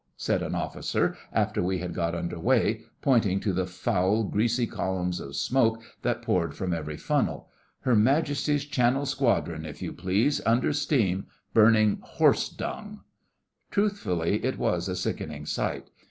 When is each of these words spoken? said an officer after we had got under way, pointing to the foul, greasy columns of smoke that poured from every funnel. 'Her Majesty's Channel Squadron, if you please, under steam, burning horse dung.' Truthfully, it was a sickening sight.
said 0.17 0.41
an 0.41 0.55
officer 0.55 1.15
after 1.31 1.61
we 1.61 1.77
had 1.77 1.93
got 1.93 2.15
under 2.15 2.39
way, 2.39 2.81
pointing 3.03 3.39
to 3.39 3.53
the 3.53 3.67
foul, 3.67 4.23
greasy 4.23 4.65
columns 4.65 5.19
of 5.19 5.35
smoke 5.35 5.79
that 6.01 6.23
poured 6.23 6.55
from 6.55 6.73
every 6.73 6.97
funnel. 6.97 7.51
'Her 7.81 7.95
Majesty's 7.95 8.65
Channel 8.65 9.05
Squadron, 9.05 9.63
if 9.63 9.79
you 9.79 9.93
please, 9.93 10.41
under 10.43 10.73
steam, 10.73 11.27
burning 11.53 11.99
horse 12.01 12.49
dung.' 12.49 13.01
Truthfully, 13.69 14.43
it 14.43 14.57
was 14.57 14.89
a 14.89 14.95
sickening 14.95 15.45
sight. 15.45 15.91